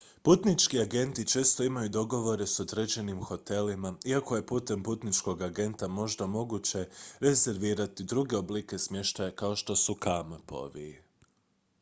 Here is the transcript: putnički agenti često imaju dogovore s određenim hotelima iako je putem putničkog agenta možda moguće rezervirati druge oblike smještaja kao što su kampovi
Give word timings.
putnički 0.21 0.79
agenti 0.81 1.25
često 1.27 1.63
imaju 1.63 1.89
dogovore 1.89 2.47
s 2.47 2.59
određenim 2.59 3.23
hotelima 3.23 3.95
iako 4.05 4.35
je 4.35 4.45
putem 4.45 4.83
putničkog 4.83 5.41
agenta 5.41 5.87
možda 5.87 6.27
moguće 6.27 6.87
rezervirati 7.19 8.03
druge 8.03 8.37
oblike 8.37 8.77
smještaja 8.79 9.31
kao 9.35 9.55
što 9.55 9.75
su 9.75 9.95
kampovi 9.95 11.01